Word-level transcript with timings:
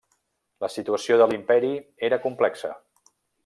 La 0.65 0.69
situació 0.75 1.19
de 1.23 1.29
l'Imperi 1.33 1.71
era 2.09 2.21
complexa. 2.27 2.77